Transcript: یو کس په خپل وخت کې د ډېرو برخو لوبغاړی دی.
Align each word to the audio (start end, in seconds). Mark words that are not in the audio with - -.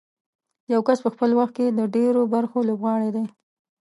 یو 0.73 0.81
کس 0.87 0.97
په 1.05 1.09
خپل 1.13 1.29
وخت 1.39 1.53
کې 1.57 1.65
د 1.69 1.79
ډېرو 1.95 2.21
برخو 2.33 2.59
لوبغاړی 2.69 3.09
دی. 3.15 3.25